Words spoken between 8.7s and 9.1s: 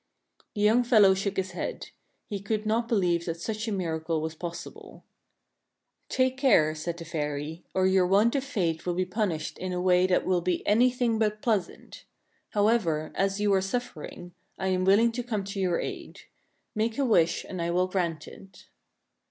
will be